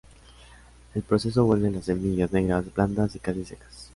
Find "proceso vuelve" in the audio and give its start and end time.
1.03-1.69